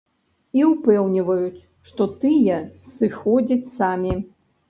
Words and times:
І 0.59 0.61
ўпэўніваюць, 0.69 1.65
што 1.91 2.07
тыя 2.23 2.57
сыходзяць 2.95 3.71
самі. 3.77 4.13